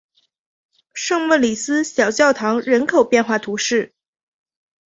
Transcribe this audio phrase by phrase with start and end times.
[0.95, 3.93] 圣莫里斯小教堂人口变化图示